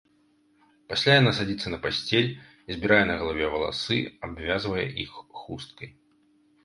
Пасля 0.93 1.13
яна 1.21 1.33
садзіцца 1.39 1.67
на 1.73 1.79
пасцель, 1.83 2.31
збірае 2.77 3.01
на 3.09 3.19
галаве 3.21 3.45
валасы, 3.57 3.99
абвязвае 4.29 4.87
іх 5.05 5.11
хусткай. 5.43 5.89